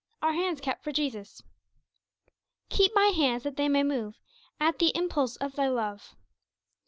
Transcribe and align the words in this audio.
Our 0.23 0.33
Hands 0.33 0.59
Kept 0.59 0.83
for 0.83 0.91
Jesus. 0.91 1.43
'Keep 2.69 2.93
my 2.95 3.09
hands, 3.15 3.43
that 3.43 3.55
they 3.55 3.69
may 3.69 3.83
move 3.83 4.17
_At 4.59 4.79
the 4.79 4.91
impulse 4.95 5.35
of 5.35 5.53
Thy 5.53 5.67
love.' 5.67 6.15